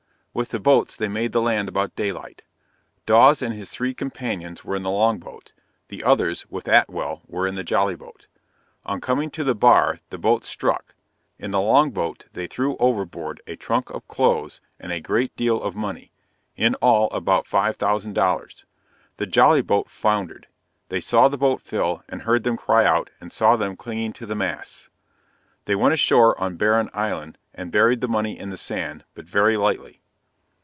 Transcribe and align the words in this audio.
With 0.33 0.51
the 0.51 0.61
boats 0.61 0.95
they 0.95 1.09
made 1.09 1.33
the 1.33 1.41
land 1.41 1.67
about 1.67 1.93
daylight. 1.93 2.43
Dawes 3.05 3.41
and 3.41 3.53
his 3.53 3.69
three 3.69 3.93
companions 3.93 4.63
were 4.63 4.77
in 4.77 4.81
the 4.81 4.89
long 4.89 5.19
boat; 5.19 5.51
the 5.89 6.05
others, 6.05 6.45
with 6.49 6.69
Atwell, 6.69 7.21
were 7.27 7.47
in 7.47 7.55
the 7.55 7.65
jolly 7.65 7.95
boat 7.97 8.27
on 8.85 9.01
coming 9.01 9.29
to 9.31 9.43
the 9.43 9.53
bar 9.53 9.99
the 10.09 10.17
boats 10.17 10.47
struck 10.47 10.95
in 11.37 11.51
the 11.51 11.59
long 11.59 11.91
boat, 11.91 12.27
they 12.31 12.47
threw 12.47 12.77
overboard 12.77 13.41
a 13.45 13.57
trunk 13.57 13.89
of 13.89 14.07
clothes 14.07 14.61
and 14.79 14.93
a 14.93 15.01
great 15.01 15.35
deal 15.35 15.61
of 15.61 15.75
money, 15.75 16.13
in 16.55 16.75
all 16.75 17.09
about 17.11 17.45
5000 17.45 18.13
dollars 18.13 18.65
the 19.17 19.25
jolly 19.27 19.61
boat 19.61 19.89
foundered; 19.89 20.47
they 20.87 21.01
saw 21.01 21.27
the 21.27 21.37
boat 21.37 21.61
fill, 21.61 22.05
and 22.07 22.21
heard 22.21 22.45
them 22.45 22.55
cry 22.55 22.85
out, 22.85 23.09
and 23.19 23.33
saw 23.33 23.57
them 23.57 23.75
clinging 23.75 24.13
to 24.13 24.25
the 24.25 24.33
masts 24.35 24.87
they 25.65 25.75
went 25.75 25.93
ashore 25.93 26.39
on 26.39 26.55
Barron 26.55 26.89
Island, 26.93 27.37
and 27.53 27.69
buried 27.69 27.99
the 27.99 28.07
money 28.07 28.39
in 28.39 28.49
the 28.49 28.57
sand, 28.57 29.03
but 29.13 29.25
very 29.25 29.57
lightly. 29.57 29.97